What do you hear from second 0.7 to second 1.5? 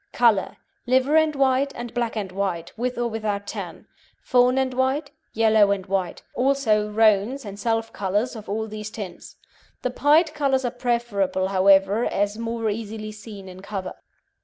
Liver and